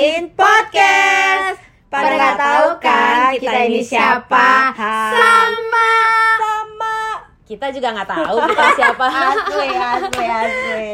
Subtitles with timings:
[0.00, 1.60] Tigain Podcast.
[1.92, 4.72] Pada nggak tahu kan kita ini siapa?
[4.72, 5.92] Sama.
[6.40, 6.96] Sama.
[7.44, 9.04] Kita juga nggak tahu kita siapa.
[9.04, 10.84] Asli, asli, asli.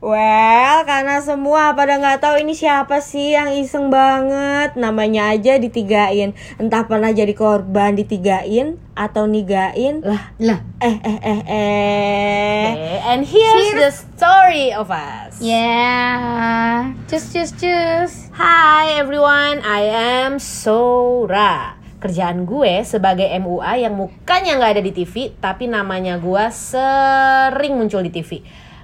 [0.00, 6.32] Well, karena semua pada nggak tahu ini siapa sih yang iseng banget, namanya aja ditigain.
[6.56, 10.00] Entah pernah jadi korban ditigain atau nigain.
[10.00, 12.64] Lah, Lah, eh eh eh eh.
[12.72, 15.36] Okay, and here's the story of us.
[15.36, 16.96] Yeah.
[17.04, 18.32] Cus cus cus.
[18.40, 19.84] Hi everyone, I
[20.24, 21.76] am Sora.
[22.00, 28.00] Kerjaan gue sebagai MUA yang mukanya nggak ada di TV, tapi namanya gue sering muncul
[28.00, 28.40] di TV.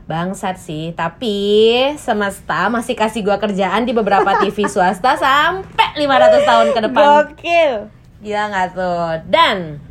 [0.07, 1.35] Bangsat sih, tapi
[1.99, 7.03] semesta masih kasih gue kerjaan di beberapa TV swasta sampai 500 tahun ke depan.
[7.03, 7.73] Gokil.
[8.23, 9.11] Gila nggak tuh?
[9.27, 9.83] Dan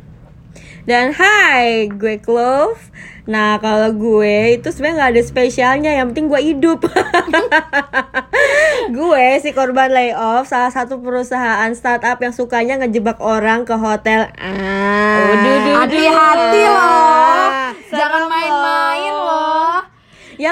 [0.88, 2.80] Dan hai, gue Clove.
[3.26, 6.86] Nah, kalau gue itu sebenarnya nggak ada spesialnya, yang penting gue hidup.
[8.96, 14.30] gue si korban layoff salah satu perusahaan startup yang sukanya ngejebak orang ke hotel.
[14.38, 15.36] Ah.
[15.84, 17.05] Hati-hati loh.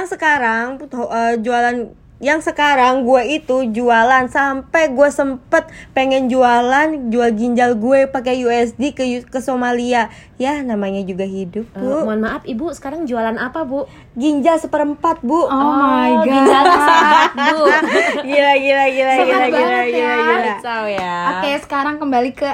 [0.04, 1.76] Yang sekarang uh, jualan
[2.20, 8.92] yang sekarang gue itu jualan sampai gue sempet pengen jualan jual ginjal gue pakai USD
[8.92, 13.64] ke ke Somalia ya namanya juga hidup eh, bu mohon maaf ibu sekarang jualan apa
[13.64, 13.84] bu?
[14.14, 16.24] ginjal seperempat bu Oh, my god.
[16.24, 17.58] ginjalnya sehat bu.
[18.30, 20.16] gila gila gila Sehat gila gila gila ya.
[20.16, 21.14] gila Kacau ya.
[21.34, 22.50] Oke, sekarang kembali ke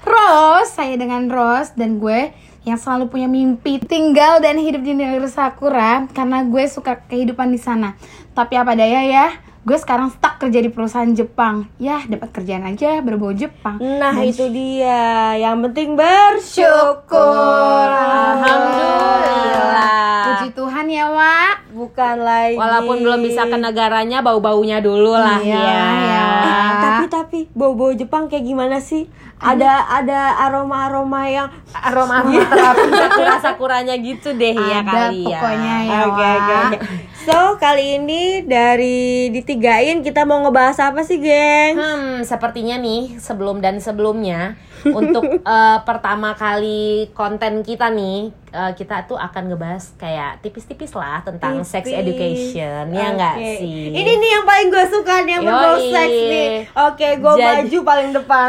[0.00, 0.70] Rose.
[0.70, 2.34] Saya dengan Rose dan gue
[2.68, 7.56] yang selalu punya mimpi tinggal dan hidup di negeri Sakura karena gue suka kehidupan di
[7.56, 7.96] sana.
[8.36, 9.32] Tapi apa daya ya,
[9.64, 11.64] gue sekarang stuck kerja di perusahaan Jepang.
[11.80, 13.80] Ya, dapat kerjaan aja berbau Jepang.
[13.80, 19.88] nah Dan itu dia yang penting bersyukur Alhamdulillah.
[20.28, 21.67] Puji Tuhan ya, Wak.
[21.78, 25.78] Bukan lagi Walaupun belum bisa ke negaranya, bau-baunya dulu lah Iya, ya.
[26.02, 26.26] iya.
[26.38, 29.06] Eh, tapi tapi bau-bau Jepang kayak gimana sih
[29.38, 35.22] ada ada aroma aroma yang Aroma aroma terapi sakura sakuranya gitu deh ya Ada kali
[35.22, 35.38] ya.
[35.38, 36.66] pokoknya ya, Oke oke Wak.
[36.66, 36.78] oke.
[37.20, 38.98] So kali ini dari
[39.28, 41.76] ditigain kita mau ngebahas apa sih, geng?
[41.76, 49.04] Hmm, sepertinya nih sebelum dan sebelumnya untuk eh, pertama kali konten kita nih eh, kita
[49.04, 51.98] tuh akan ngebahas kayak tipis-tipis lah tentang sex Tipis.
[51.98, 53.52] education ya nggak Oke.
[53.58, 53.90] sih?
[53.90, 56.48] Ini nih yang paling gue suka nih yang berbau seks nih.
[56.66, 58.48] Oke, gue Jadi- maju paling depan.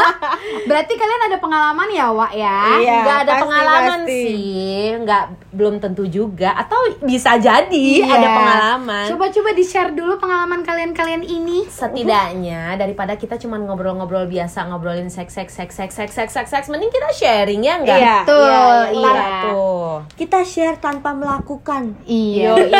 [0.68, 2.58] Berarti kalian ada pengalaman ya, Wak ya?
[2.78, 4.20] Iya, nggak ada pasti, pengalaman pasti.
[4.20, 7.70] sih, nggak belum tentu juga atau bisa jadi
[8.02, 8.10] Iya.
[8.10, 9.06] ada pengalaman.
[9.08, 11.64] Coba-coba di-share dulu pengalaman kalian-kalian ini.
[11.64, 16.66] Setidaknya daripada kita cuma ngobrol-ngobrol biasa ngobrolin seks seks seks seks seks seks seks seks
[16.66, 17.98] mending kita sharing ya enggak?
[17.98, 19.12] Iya, Betul, iya, iya.
[19.14, 19.90] Iya tuh.
[20.14, 21.94] Kita share tanpa melakukan.
[22.02, 22.52] Iya.
[22.52, 22.70] Yoi.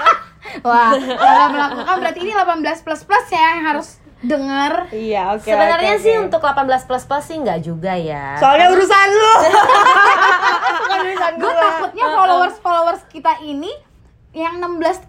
[0.64, 4.72] Wah, kalau melakukan berarti ini 18 plus plus ya yang harus denger.
[4.88, 5.44] Iya, oke.
[5.44, 6.22] Sebenarnya oke, sih oke.
[6.24, 8.40] untuk 18 plus plus sih nggak juga ya.
[8.40, 9.32] Soalnya urusan lu.
[10.68, 11.60] Bukan urusan Gue gua.
[11.60, 13.72] takutnya followers followers kita ini
[14.30, 15.00] yang 16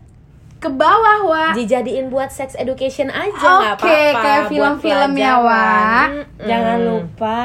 [0.57, 1.53] ke bawah, Wak.
[1.53, 3.85] dijadiin buat sex education aja Oke, apa-apa.
[4.17, 5.45] kayak buat film-film ya, pelajaran.
[5.45, 6.07] Wak.
[6.09, 6.47] Mm-mm.
[6.47, 7.41] Jangan lupa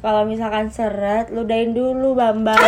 [0.00, 2.56] kalau misalkan seret ludahin dulu Bambang.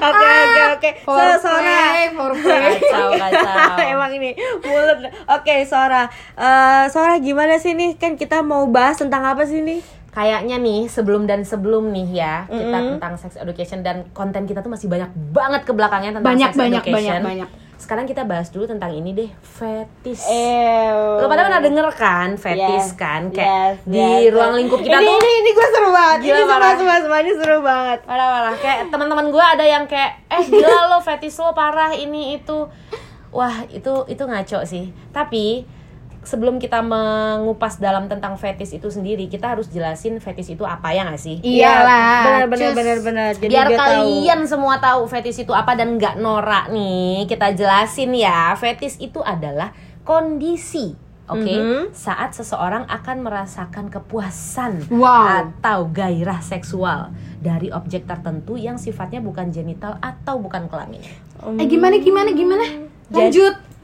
[0.00, 0.90] Oke oke oke.
[1.04, 2.08] So Sora.
[2.40, 3.76] Kacau kacau.
[3.92, 4.32] Emang ini
[4.64, 4.98] mulut.
[5.28, 6.08] Oke Sora.
[6.40, 8.00] Eh Sora gimana sih nih?
[8.00, 9.84] Kan kita mau bahas tentang apa sih nih?
[10.10, 12.90] Kayaknya nih sebelum dan sebelum nih ya kita Mm-mm.
[12.98, 16.58] tentang sex education dan konten kita tuh masih banyak banget ke belakangnya tentang Banyak, sex
[16.58, 17.22] banyak, education.
[17.22, 17.48] banyak, banyak.
[17.80, 20.20] Sekarang kita bahas dulu tentang ini deh, fetis.
[21.16, 25.00] Lo pada pernah denger kan fetis Yes, kan kayak yes, di yes, ruang lingkup kita
[25.00, 26.18] ini, tuh Ini ini gue seru banget.
[26.20, 26.74] Gila, ini semua parah.
[26.76, 27.98] semua semua ini seru banget.
[28.04, 32.36] parah parah kayak teman-teman gue ada yang kayak eh gila lo fetis lo parah ini
[32.36, 32.68] itu
[33.30, 35.64] wah itu itu ngaco sih tapi
[36.22, 41.04] sebelum kita mengupas dalam tentang fetis itu sendiri kita harus jelasin fetis itu apa ya
[41.04, 42.20] nggak sih Iyalah.
[42.22, 42.76] Benar benar cus.
[42.76, 43.30] benar benar.
[43.34, 43.84] Jadi biar dia tahu.
[43.96, 49.18] kalian semua tahu fetis itu apa dan nggak norak nih kita jelasin ya fetis itu
[49.18, 49.72] adalah
[50.02, 50.92] kondisi
[51.24, 51.82] oke Mhm.
[51.90, 55.46] saat seseorang akan merasakan kepuasan Wow.
[55.46, 61.00] atau gairah seksual dari objek tertentu yang sifatnya bukan genital atau bukan kelamin
[61.56, 62.66] Eh gimana gimana gimana?
[63.08, 63.54] Lanjut.
[63.56, 63.79] Jadi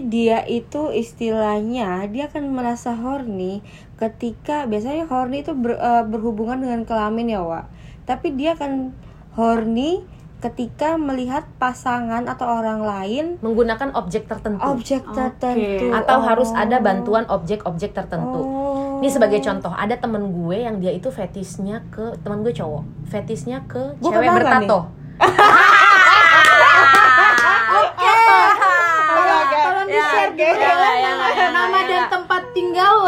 [0.00, 3.60] dia itu istilahnya dia akan merasa horny
[3.96, 7.66] ketika biasanya horny itu ber- eh, berhubungan dengan kelamin ya Wak.
[8.06, 8.94] Tapi dia akan
[9.34, 10.02] horny
[10.40, 16.24] ketika melihat pasangan atau orang lain menggunakan objek tertentu objek tertentu atau Oh.
[16.24, 18.40] harus ada bantuan objek-objek tertentu.
[18.40, 19.04] Oh.
[19.04, 23.68] Ini sebagai contoh, ada temen gue yang dia itu fetisnya ke teman gue cowok, fetisnya
[23.68, 24.84] ke Gua cewek nggak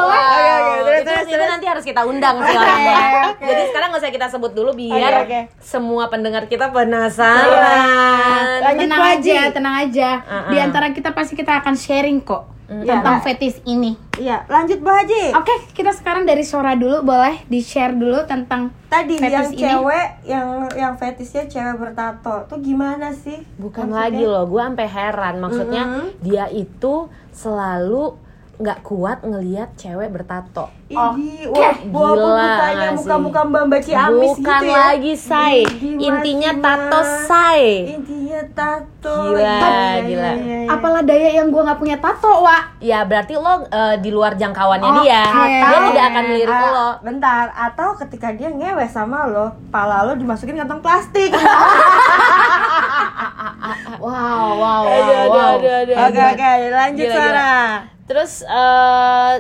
[0.05, 1.51] Oke, oke, terus, itu, terus, itu terus.
[1.51, 3.01] nanti harus kita undang sih orangnya.
[3.37, 5.41] Jadi sekarang nggak usah kita sebut dulu biar Oke, oke.
[5.59, 8.61] semua pendengar kita penasaran.
[8.63, 10.09] Lanjut, tenang aja, tenang aja.
[10.21, 10.51] Uh-uh.
[10.51, 13.05] Di antara kita pasti kita akan sharing kok Iya.
[13.05, 13.93] tentang fetis ini.
[14.17, 15.37] Iya, lanjut Bu Haji.
[15.37, 19.61] Oke, kita sekarang dari Sora dulu boleh di-share dulu tentang Tadi Fetis yang ini.
[19.61, 23.45] cewek yang yang fetisnya cewek bertato tuh gimana sih?
[23.61, 24.01] Bukan Maksudnya?
[24.09, 25.35] lagi loh, gue sampai heran.
[25.39, 25.83] Maksudnya
[26.25, 28.17] dia itu selalu
[28.63, 30.71] nggak kuat ngelihat cewek bertato.
[30.87, 32.97] Ih, wah, walaupun Gila mukanya nggak sih?
[33.03, 34.79] muka-muka Mbak Mbak Ciamis Bukan gitu ya.
[34.79, 35.57] lagi say,
[35.99, 37.63] intinya tato say.
[37.99, 39.17] Intinya tato.
[39.29, 40.23] Gila, Iya, gila.
[40.23, 40.69] iya, iya, iya.
[40.69, 42.79] apalah daya yang gua nggak punya tato, Wak.
[42.79, 44.99] Ya berarti lo eh, di luar jangkauannya Oke.
[45.01, 45.23] dia.
[45.23, 46.89] Dia Atau- tidak akan melirik Ah, lo.
[47.01, 51.31] Bentar, atau ketika dia ngewe sama lo, pala lo dimasukin kantong plastik.
[53.99, 55.55] Wow, wow, wow.
[55.55, 57.23] Oke, oke, lanjut Gila, gila.
[57.23, 57.67] Sarah.
[58.03, 59.35] Terus eh,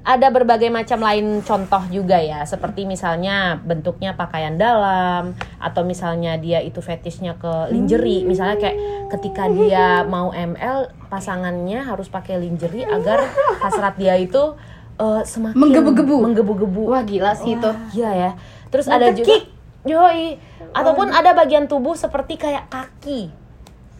[0.00, 6.64] ada berbagai macam lain contoh juga ya, seperti misalnya bentuknya pakaian dalam atau misalnya dia
[6.64, 8.76] itu fetishnya ke lingerie, misalnya kayak
[9.12, 13.24] ketika dia mau ML pasangannya harus pakai lingerie agar
[13.60, 14.56] hasrat dia itu
[15.00, 16.16] eh, semakin Menggebu-gebu.
[16.24, 16.82] menggebu-gebu.
[16.92, 17.70] Wah, gila sih itu.
[17.96, 18.30] Iya ya.
[18.70, 19.36] Terus Mau ada juga
[19.88, 20.36] Yoi.
[20.76, 23.39] Ataupun ada bagian tubuh seperti kayak kaki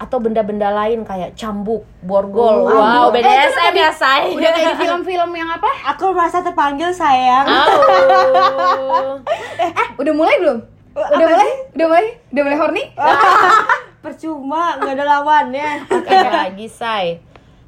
[0.00, 2.64] atau benda-benda lain kayak cambuk, borgol.
[2.64, 3.20] wow, aduh.
[3.20, 4.32] Eh, itu BDSM ya, say.
[4.32, 5.68] Udah kayak di film-film yang apa?
[5.92, 7.44] Aku merasa terpanggil sayang.
[7.44, 9.20] Au.
[9.60, 10.58] Eh, udah mulai belum?
[10.90, 11.44] Oh, Udah apa mulai?
[11.44, 11.54] sih?
[11.70, 12.06] Udah mulai?
[12.32, 12.84] Udah mulai horny?
[14.04, 15.70] Percuma, nggak ada lawannya.
[15.86, 17.20] Oke lagi, say.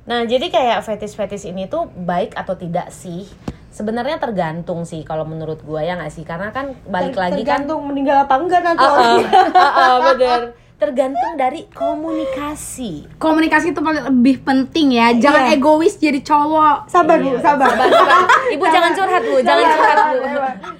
[0.03, 3.29] Nah, jadi kayak fetish-fetish ini tuh baik atau tidak sih?
[3.69, 6.25] Sebenarnya tergantung sih kalau menurut gua ya nggak sih?
[6.25, 8.81] Karena kan balik Ter- lagi kan tergantung meninggal apa enggak nanti.
[8.81, 9.29] Heeh, orangnya.
[9.53, 10.41] heeh, bener.
[10.83, 13.07] Tergantung dari komunikasi.
[13.15, 15.15] Komunikasi itu paling lebih penting ya.
[15.15, 15.55] Jangan Iya.
[15.55, 16.91] egois jadi cowok.
[16.91, 17.39] Sabar bu, Iya.
[17.39, 17.71] sabar.
[17.71, 18.19] Sabar, sabar.
[18.51, 20.19] Ibu jangan curhat bu, jangan curhat bu.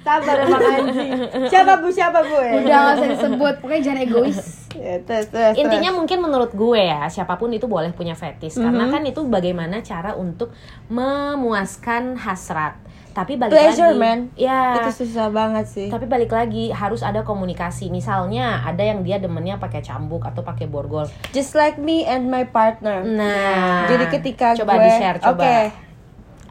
[0.03, 1.11] Sabar emang anjing.
[1.47, 2.35] Siapa bu, siapa bu?
[2.35, 2.51] ya?
[2.59, 3.53] Udah gak usah disebut.
[3.63, 4.62] Pokoknya jangan egois.
[4.73, 5.99] Ya, terus, terus, Intinya terus.
[6.01, 10.17] mungkin menurut gue ya, siapa pun itu boleh punya fetish karena kan itu bagaimana cara
[10.17, 10.51] untuk
[10.89, 12.81] memuaskan hasrat.
[13.13, 14.19] Tapi balik pleasure lagi, man.
[14.33, 14.81] ya.
[14.81, 15.87] Itu susah banget sih.
[15.93, 17.93] Tapi balik lagi harus ada komunikasi.
[17.93, 21.05] Misalnya ada yang dia demennya pakai cambuk atau pakai borgol.
[21.29, 23.05] Just like me and my partner.
[23.05, 25.45] Nah, Jadi ketika coba gue, di share coba.
[25.45, 25.57] Oke.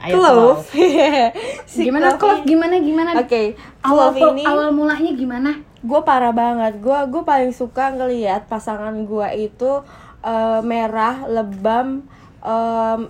[0.02, 0.30] Ayo Clove.
[0.70, 1.82] Clove.
[1.82, 2.38] Gimana Klov?
[2.46, 3.10] Gimana gimana?
[3.18, 5.50] Oke, Awal Clove ini awal mulanya gimana?
[5.82, 6.78] Gue parah banget.
[6.78, 9.82] Gue gue paling suka ngelihat pasangan gue itu
[10.22, 12.06] eh, merah, lebam,
[12.42, 13.00] em,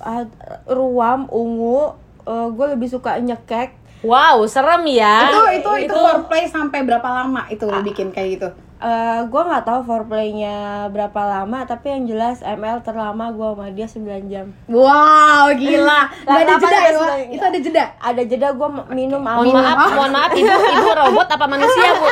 [0.00, 0.38] ad-
[0.68, 2.00] ruam, ungu.
[2.26, 3.74] gue lebih suka nyekek.
[4.06, 5.26] Wow, serem ya.
[5.26, 8.48] itu itu itu foreplay sampai berapa lama itu lo bikin kayak gitu?
[8.82, 10.56] Eh, gue nggak tahu foreplaynya
[10.90, 14.50] berapa lama, tapi yang jelas ML terlama gue sama dia 9 jam.
[14.66, 16.10] Wow, gila.
[16.26, 16.90] Gak ada jeda ya.
[17.30, 17.84] Itu ada jeda.
[18.02, 19.54] Ada jeda gue minum Mohon amin.
[19.54, 22.08] maaf, mohon maaf ibu, ibu robot apa manusia bu?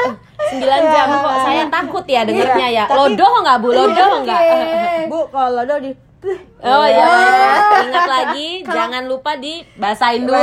[0.55, 2.85] 9 jam kok, saya takut ya dengernya ya.
[2.87, 3.69] Tapi- Lodoh nggak bu?
[3.71, 4.41] Lodoh nggak?
[5.11, 5.91] Bu, kalau lo di
[6.61, 7.09] Oh iya,
[7.81, 10.37] ingat lagi, jangan lupa dibasahin dulu.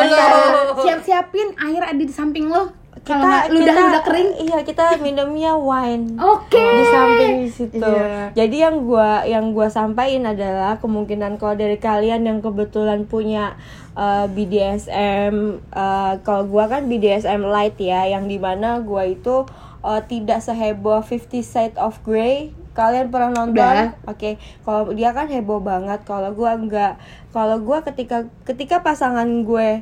[0.81, 2.73] Siap-siapin air ada di samping lo.
[3.07, 4.29] Kita ludah kita- ludah kering.
[4.43, 6.19] Iya, kita minumnya wine.
[6.19, 6.59] Oke.
[6.59, 7.79] di samping situ.
[7.79, 8.35] Iya.
[8.35, 13.55] Jadi yang gua yang gua sampaikan adalah kemungkinan kalau dari kalian yang kebetulan punya
[13.95, 19.47] uh, BDSM uh, kalau gua kan BDSM light ya yang di mana gua itu
[19.81, 23.97] uh, tidak seheboh 50 Shades of Grey kalian pernah nonton?
[24.05, 26.05] Oke, kalau dia kan heboh banget.
[26.05, 27.01] Kalau gua enggak.
[27.33, 29.81] Kalau gua ketika ketika pasangan gue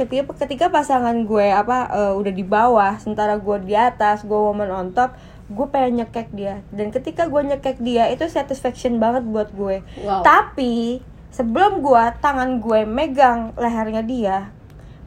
[0.00, 4.72] ketika ketika pasangan gue apa eh, udah di bawah sementara gue di atas gue woman
[4.72, 5.12] on top
[5.50, 6.62] gue pengen nyekek dia.
[6.70, 9.82] Dan ketika gue nyekek dia itu satisfaction banget buat gue.
[10.06, 10.22] Wow.
[10.22, 11.04] tapi
[11.34, 14.36] sebelum gue tangan gue megang lehernya dia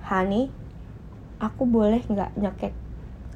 [0.03, 0.51] Hani
[1.39, 2.73] aku boleh nggak nyekek?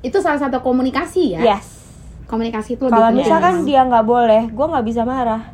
[0.04, 1.42] Itu salah satu komunikasi ya.
[1.42, 1.90] yes.
[2.28, 5.48] Komunikasi itu kalau misalkan dia nggak boleh gue nggak bisa marah.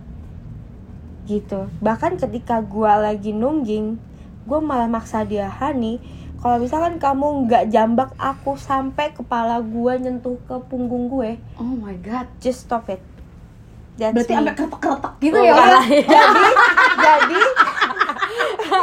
[1.30, 1.70] Gitu.
[1.80, 4.02] Bahkan ketika gue lagi nungging
[4.44, 6.00] gue malah maksa dia Hani
[6.38, 11.96] kalau misalkan kamu nggak jambak aku sampai kepala gue nyentuh ke punggung gue Oh my
[11.98, 12.28] god.
[12.38, 13.00] just stop it
[13.94, 15.54] That's Berarti sampai keretak-keretak gitu Oh, ya.
[15.54, 16.22] Ya.
[17.06, 17.40] jadi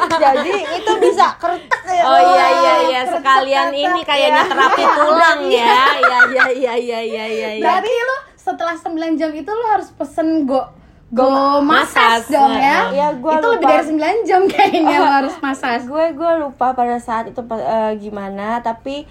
[0.06, 5.40] jadi jadi itu bisa keretak ya Oh iya iya iya sekalian ini kayaknya terapi tulang
[5.44, 5.74] ya.
[5.98, 7.48] Iya iya iya iya iya iya.
[7.58, 7.62] iya.
[7.62, 10.64] Berarti lo setelah 9 jam itu lo harus pesen go
[11.10, 11.26] go,
[11.58, 12.24] massage.
[12.24, 12.78] massage dong ya.
[12.90, 13.70] Ya, gua itu lebih lupa.
[13.72, 13.84] dari
[14.16, 15.84] 9 jam kayaknya lo harus massage.
[15.84, 19.04] gue gue lupa pada saat itu eh, gimana tapi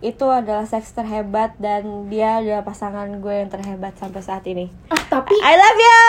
[0.00, 4.96] itu adalah seks terhebat dan dia adalah pasangan gue yang terhebat sampai saat ini Ah,
[4.96, 6.00] tapi I love you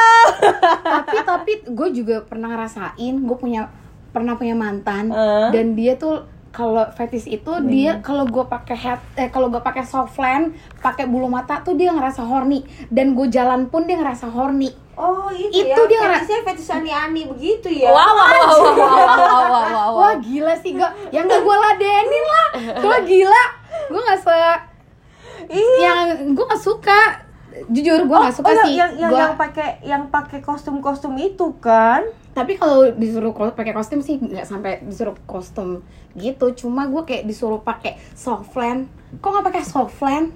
[0.95, 3.67] tapi tapi gue juga pernah ngerasain gue punya
[4.09, 5.49] pernah punya mantan Eh.
[5.51, 7.71] dan dia tuh kalau fetish itu Bener.
[7.71, 10.51] dia kalau gue pakai head eh kalau gue pakai soft lens
[10.83, 12.67] pakai bulu mata tuh dia ngerasa horny.
[12.91, 14.75] Dan gue jalan pun dia ngerasa horny.
[14.99, 15.87] Oh itu, itu ya.
[15.87, 17.89] dia ngerasa fetish ani ani begitu ya?
[17.89, 19.91] Wow wow wow wow wow wow, wow, wow, wow.
[19.95, 22.47] wah gila sih gak yang gak gue ladenin lah.
[22.83, 23.43] Gue gila.
[23.87, 24.39] Gue nggak se
[25.47, 25.79] iya.
[25.79, 27.01] yang gue nggak suka.
[27.71, 28.75] Jujur gue nggak oh, suka oh, sih.
[28.75, 29.19] yang yang, gua...
[29.23, 32.03] yang pakai yang pakai kostum kostum itu kan?
[32.31, 35.83] Tapi kalau disuruh pakai kostum sih nggak sampai disuruh kostum
[36.13, 36.51] gitu.
[36.53, 40.31] Cuma gue kayak disuruh pakai soft lens kok nggak pakai soft lens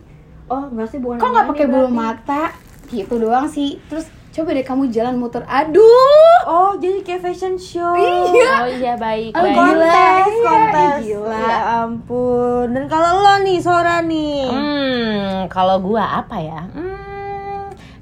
[0.46, 2.52] oh berarti bukan kok nggak pakai bulu mata?
[2.86, 3.80] Gitu doang sih.
[3.86, 5.42] Terus coba deh kamu jalan muter.
[5.42, 6.44] Aduh!
[6.46, 7.96] Oh jadi kayak fashion show.
[7.96, 8.52] Iya.
[8.62, 9.56] Oh iya baik, Oh, baik.
[9.56, 9.88] gila.
[9.88, 11.00] kontes Iya, kontes.
[11.02, 11.40] gila.
[11.40, 12.68] ya ampun.
[12.70, 14.46] Dan kalau lo nih Sora nih?
[14.46, 16.62] Hmm, kalau gua apa ya?
[16.68, 16.85] Hmm,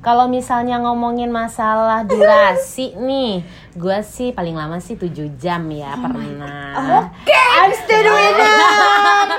[0.04, 3.42] kalau misalnya ngomongin masalah durasi nih,
[3.74, 7.02] gua sih paling lama sih 7 jam ya pernah.
[7.02, 8.52] oke I'm still doing it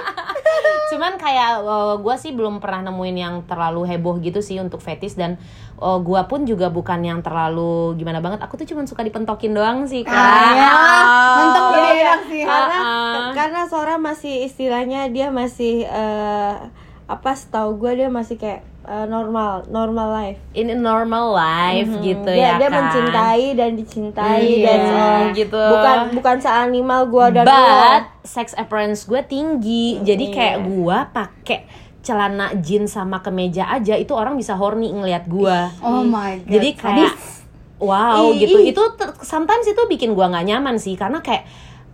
[0.87, 5.13] Cuman kayak uh, gua sih belum pernah nemuin yang terlalu heboh gitu sih untuk fetis
[5.13, 5.37] dan
[5.77, 8.41] uh, gua pun juga bukan yang terlalu gimana banget.
[8.41, 10.15] Aku tuh cuma suka dipentokin doang sih, Kak.
[10.15, 10.71] Ah, ya.
[11.35, 12.15] Mentok Iya, iya.
[12.25, 12.43] sih.
[12.47, 13.29] karena Ah.
[13.35, 16.55] karena Sora masih istilahnya dia masih eh,
[17.07, 22.01] apa setahu gue dia masih kayak eh, normal normal life In a normal life Mhm.
[22.01, 22.77] gitu dia, ya dia kan.
[22.83, 25.57] mencintai dan dicintai Iya, dan eh, gitu.
[25.59, 27.93] bukan bukan seanimal gue dan But lo.
[28.23, 30.01] sex appearance gue tinggi.
[30.01, 30.35] Jadi Iya.
[30.35, 31.59] kayak gue pakai
[32.01, 35.59] celana jeans sama kemeja aja itu orang bisa horny ngelihat gue.
[35.81, 37.13] oh my god Jadi kayak
[37.79, 38.57] wow Ih, gitu.
[38.63, 38.83] Itu
[39.21, 41.45] sometimes itu bikin gua nggak nyaman sih karena kayak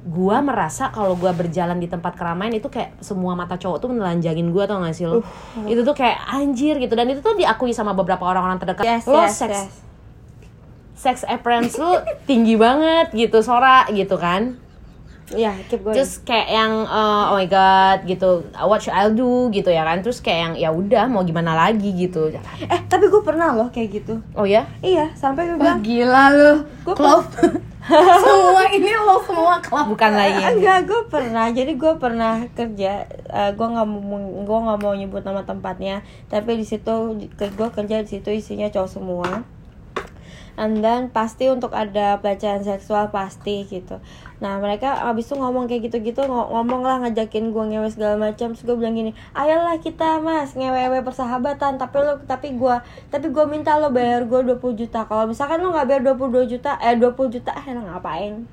[0.00, 4.48] gua merasa kalau gua berjalan di tempat keramaian itu kayak semua mata cowok tuh menelanjangin
[4.48, 5.20] gua tau gak sih lo?
[5.68, 6.96] Itu tuh kayak anjir gitu.
[6.96, 8.84] Dan itu tuh diakui sama beberapa orang-orang terdekat.
[8.84, 9.72] yes lo yes, sex yes.
[10.96, 14.56] sex appearance lu tinggi banget gitu Sora gitu kan.
[15.30, 15.94] ya keep going.
[15.94, 18.42] Terus kayak yang uh, oh my god gitu.
[18.66, 20.02] What should I do gitu ya kan?
[20.02, 22.34] Terus kayak yang ya udah mau gimana lagi gitu.
[22.66, 24.18] Eh tapi gue pernah loh kayak gitu.
[24.34, 24.66] Oh ya?
[24.82, 26.52] Iya sampai gue bilang gila lu
[26.82, 27.30] Gua Klop
[28.24, 31.50] Semua ini lo semua klop bukan lagi enggak gue pernah.
[31.50, 36.06] Jadi gue pernah kerja eh, gue nggak mau gue nggak mau nyebut nama tempatnya.
[36.30, 39.42] Tapi di situ gue kerja di situ isinya cowok semua
[40.60, 43.96] and then pasti untuk ada pelecehan seksual pasti gitu.
[44.44, 48.52] Nah mereka abis itu ngomong kayak gitu-gitu ngo- ngomong lah ngajakin gue ngewe segala macam.
[48.52, 51.80] Terus gue bilang gini ayolah kita mas ngewe persahabatan.
[51.80, 52.76] Tapi lo tapi gue
[53.08, 55.08] tapi gue minta lo bayar gue 20 juta.
[55.08, 58.44] Kalau misalkan lo nggak bayar 22 juta eh 20 juta eh ngapain?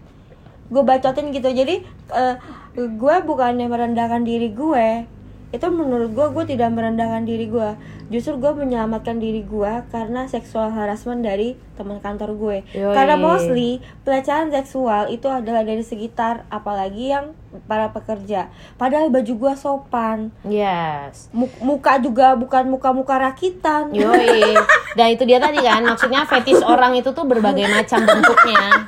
[0.71, 1.51] Gue bacotin gitu.
[1.51, 1.83] Jadi
[2.15, 2.35] eh,
[2.79, 5.16] gue bukannya merendahkan diri gue
[5.47, 7.69] itu menurut gue gue tidak merendahkan diri gue
[8.07, 12.91] justru gue menyelamatkan diri gue karena seksual harassment dari teman kantor gue Yoi.
[12.91, 17.31] karena mostly pelecehan seksual itu adalah dari sekitar apalagi yang
[17.63, 24.51] para pekerja padahal baju gue sopan yes Mu- muka juga bukan muka-muka rakitan Yoi.
[24.97, 28.81] Dan itu dia tadi kan, maksudnya fetish orang itu tuh berbagai macam bentuknya.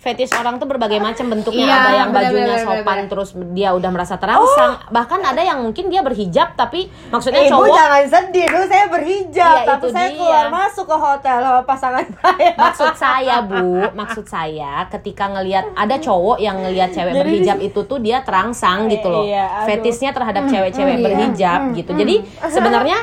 [0.00, 1.68] Fetish orang tuh berbagai macam bentuknya.
[1.68, 3.10] Iya, ada yang bajunya benar, sopan benar.
[3.12, 4.72] terus dia udah merasa terangsang.
[4.88, 8.86] Bahkan ada yang mungkin dia berhijab tapi maksudnya Ibu cowok Eh, jangan sedih dulu saya
[8.88, 10.16] berhijab Iya, tapi saya dia.
[10.16, 15.96] keluar masuk ke hotel sama pasangan saya maksud saya bu maksud saya ketika ngelihat ada
[15.96, 19.66] cowok yang ngelihat cewek Jadi berhijab itu tuh dia terangsang gitu loh Iya, aduh.
[19.68, 21.04] fetisnya terhadap cewek-cewek iya.
[21.04, 22.14] berhijab gitu jadi
[22.48, 22.98] sebenarnya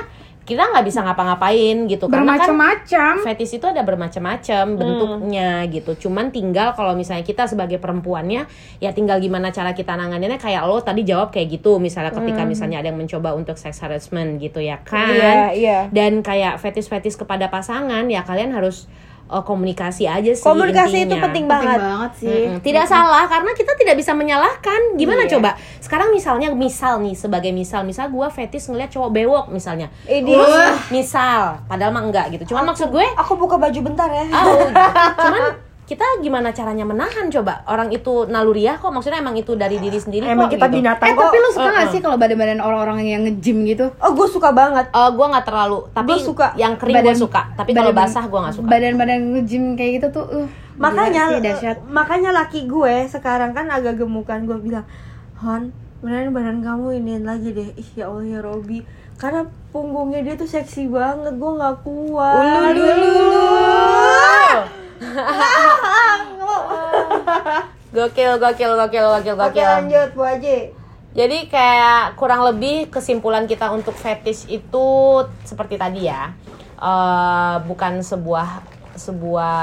[0.48, 6.08] kita nggak bisa ngapa-ngapain gitu karena kan Bermacam-macam fetis itu ada bermacam-macam bentuknya gitu.
[6.08, 8.48] Cuman tinggal kalau misalnya kita sebagai perempuannya
[8.80, 12.80] ya tinggal gimana cara kita nanganinnya kayak lo tadi jawab kayak gitu misalnya ketika misalnya
[12.80, 15.12] ada yang mencoba untuk sex harassment gitu ya kan.
[15.12, 15.80] Iya, iya.
[15.92, 18.88] Dan kayak fetis-fetis kepada pasangan ya kalian harus
[19.28, 21.24] uh, komunikasi aja sih komunikasi itu intinya.
[21.24, 22.60] penting Penting banget banget sih Mm-mm.
[22.60, 24.80] Tidak salah karena kita tidak bisa menyalahkan.
[24.96, 25.32] Gimana Iya.
[25.34, 25.50] coba?
[25.78, 29.88] Sekarang misalnya misal nih sebagai misal, misal gua fetis ngeliat cowok bewok misalnya.
[30.04, 32.52] Ini Terus, misal, padahal mah enggak gitu.
[32.52, 34.72] Cuman maksud gue aku buka baju bentar ya Oh, gitu.
[35.24, 35.44] cuman
[35.88, 40.28] kita gimana caranya menahan coba orang itu naluriah kok maksudnya emang itu dari diri sendiri
[40.28, 40.76] emang kok kita gitu.
[40.78, 41.90] binatang Eh kok tapi lu suka gak Uh-uh.
[41.90, 43.88] sih kalau badan-badan orang-orang yang nge-gym gitu?
[43.94, 46.48] oh gue suka banget Eh, gue nggak terlalu tapi Gua suka.
[46.56, 50.08] yang kering gue suka tapi kalau badan- basah gue nggak suka Badan-badan nge-gym kayak gitu
[50.14, 51.78] tuh uh, makanya gila sih, dahsyat.
[51.88, 54.84] makanya laki gue sekarang kan agak gemukan gue bilang
[55.38, 58.84] Hon beneran badan kamu iniin lagi deh ih ya Allah ya Robi
[59.16, 59.42] karena
[59.72, 63.48] punggungnya dia tuh seksi banget gue nggak kuat Ulu, ulu.
[67.92, 69.64] gokil gokil gokil gokil oke gokil.
[69.66, 70.60] lanjut Bu Haji
[71.18, 74.86] Jadi kayak kurang lebih kesimpulan kita untuk fetish itu
[75.42, 76.30] seperti tadi ya,
[76.78, 78.62] Eh, bukan sebuah
[78.94, 79.58] sebuah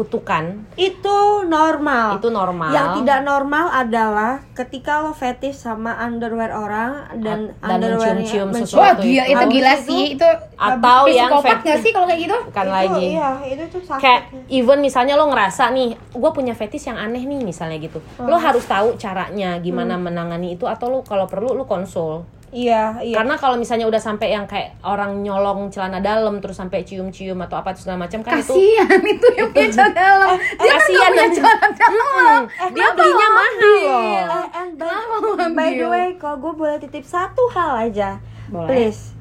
[0.00, 2.16] kutukan Itu normal.
[2.16, 2.72] itu normal.
[2.72, 8.64] Yang tidak normal adalah ketika lo fetish sama underwear orang dan, Dan underwearnya mencium-cium mencium-
[8.64, 8.80] sesuatu.
[8.80, 11.60] Wah gila itu gila itu- sih itu Atau yang fetish.
[11.62, 12.36] nggak sih kalau kayak gitu?
[12.42, 13.04] bukan Itu, lagi.
[13.12, 14.00] Iya, itu tuh sakit.
[14.00, 18.00] Kayak even misalnya lo ngerasa nih, gue punya fetish yang aneh nih misalnya gitu.
[18.18, 19.20] Lo harus tahu caranya
[19.58, 22.24] gimana menangani itu atau lo kalau perlu lo konsul.
[22.50, 23.14] Iya, iya.
[23.14, 27.54] Karena kalau misalnya udah sampai yang kayak orang nyolong celana dalam terus sampai cium-cium atau
[27.56, 30.28] apa itu segala macam kan itu Kasihan itu yang punya dalam.
[30.36, 32.40] Dia kan kasihan nggak punya dan- celana dalam.
[32.42, 34.00] Mm, dia belinya mahal loh.
[34.00, 34.88] Eh, and by,
[35.52, 38.68] by the way, kalau gue boleh titip satu hal aja, Boleh.
[38.68, 39.12] please.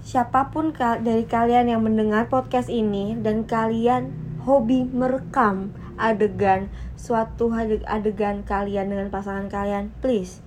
[0.00, 7.48] Siapa pun ka- dari kalian yang mendengar podcast ini dan kalian hobi merekam adegan suatu
[7.50, 10.44] ade- adegan kalian dengan pasangan kalian, please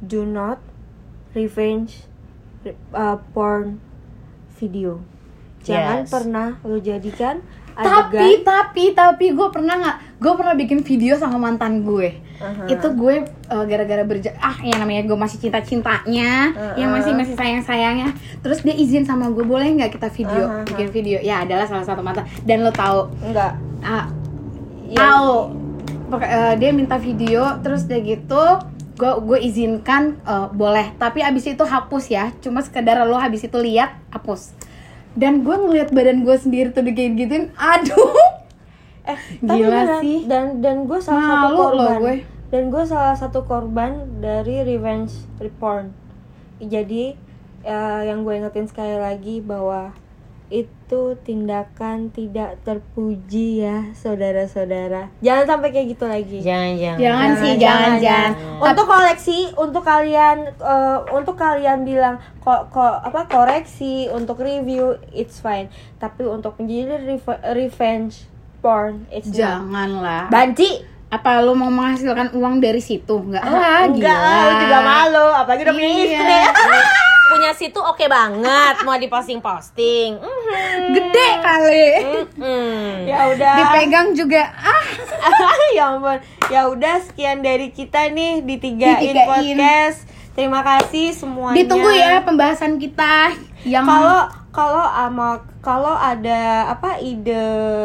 [0.00, 0.58] do not
[1.32, 2.10] revenge
[2.90, 3.78] uh, porn
[4.52, 4.98] video.
[5.60, 6.10] Jangan Yes.
[6.10, 9.96] pernah lo jadikan adegan tapi tapi gue pernah nggak?
[10.16, 12.12] Gue pernah bikin video sama mantan gue.
[12.66, 13.14] Itu gue
[13.46, 18.10] uh, gara-gara berja ah yang namanya gue masih cinta cintanya, yang masih masih sayang sayangnya.
[18.38, 20.64] Terus dia izin sama gue boleh nggak kita video, Uh-huh.
[20.66, 21.18] bikin video.
[21.18, 22.24] Ya adalah salah satu mantan.
[22.42, 23.52] Dan lo tahu enggak.
[23.80, 24.08] ah,
[24.86, 25.54] Ya, tahu
[26.08, 28.42] Pokok- eh, dia minta video terus dia gitu
[28.92, 33.54] gue gue izinkan eh, boleh tapi abis itu hapus ya cuma sekedar lo habis itu
[33.56, 34.50] lihat hapus
[35.12, 38.14] dan gue ngeliat badan gue sendiri tuh kayak gituin aduh
[39.02, 40.00] Eh, tapi Gila beneran.
[40.00, 40.18] sih.
[40.24, 41.98] Dan dan gue salah satu Malu loh korban.
[41.98, 42.14] gue.
[42.46, 43.90] Dan gue salah satu korban
[44.20, 45.10] dari revenge
[45.56, 45.96] porn.
[46.60, 47.16] Jadi
[47.64, 49.96] eh, yang gue ingetin sekali lagi bahwa
[50.50, 55.06] itu tindakan tidak terpuji ya saudara-saudara.
[55.20, 56.38] Jangan sampai kayak gitu lagi.
[56.38, 56.98] Jangan jangan.
[56.98, 58.30] Jangan sih, jangan, jangan.
[58.60, 65.38] Untuk koleksi, untuk kalian, eh, untuk kalian bilang kok kok apa koreksi, untuk review, it's
[65.38, 65.70] fine.
[65.96, 68.26] Tapi untuk menjadi reve- revenge
[68.58, 69.38] porn, it's not.
[69.62, 70.82] janganlah Banci.
[71.08, 74.38] apa lo mau menghasilkan uang dari situ nggak Ah, lah enggak, gila.
[74.40, 76.02] lu juga malu, apalagi udah punya Iya.
[76.04, 76.38] istri.
[77.30, 80.18] Punya situ oke banget mau diposting-posting.
[80.18, 80.82] Mhm.
[80.90, 81.88] gede kali
[82.34, 83.06] Mhm.
[83.06, 83.54] ya udah.
[83.56, 84.84] dipegang juga ah
[85.76, 86.18] ya ampun.
[86.50, 90.04] Ya udah sekian dari kita nih di tiga podcast.
[90.30, 91.56] Terima kasih semuanya.
[91.56, 97.38] ditunggu ya pembahasan kita yang Kalau kalau ama kalau ada apa ide,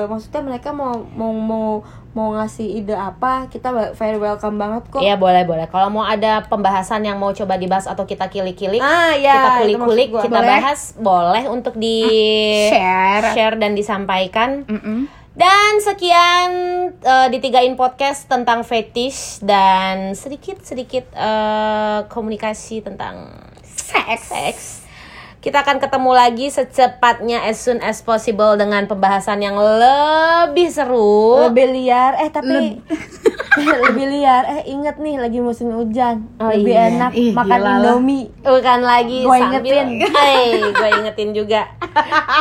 [0.08, 1.70] maksudnya mereka mau mau mau
[2.16, 5.04] mau ngasih ide apa, kita very welcome banget kok.
[5.04, 5.68] Iya boleh boleh.
[5.68, 10.10] Kalau mau ada pembahasan yang mau coba dibahas atau kita kilik-kilik, Ah ya, kita kulik-kulik,
[10.24, 10.48] kita Boleh.
[10.48, 12.08] bahas, boleh untuk di
[12.72, 14.64] share share dan disampaikan.
[14.64, 15.12] Mm-mm.
[15.36, 16.50] Dan sekian
[16.96, 23.28] eh, di tigain podcast tentang fetish dan sedikit sedikit eh, komunikasi tentang
[23.60, 24.85] seks seks.
[25.46, 31.46] Kita akan ketemu lagi secepatnya as soon as possible dengan pembahasan yang lebih seru.
[31.46, 32.18] lebih liar.
[32.18, 32.82] Eh tapi
[33.86, 34.42] lebih liar.
[34.50, 36.26] Eh inget nih lagi musim hujan.
[36.42, 36.90] Oh, lebih iya.
[36.90, 38.34] enak Ih, makan gila indomie.
[38.42, 39.88] Bukan lagi Gua sambil ingetin.
[40.18, 41.62] Hey, gue ingetin juga.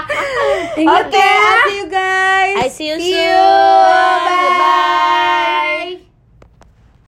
[0.80, 1.20] Ingat oke.
[1.20, 2.56] Ya I see you guys.
[2.56, 3.20] I see you See soon.
[3.20, 3.44] You.